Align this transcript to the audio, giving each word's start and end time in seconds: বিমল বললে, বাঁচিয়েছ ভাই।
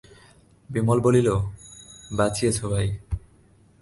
বিমল 0.69 0.99
বললে, 0.99 1.35
বাঁচিয়েছ 2.11 2.57
ভাই। 2.65 2.87